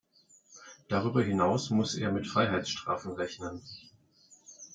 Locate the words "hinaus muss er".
1.21-2.11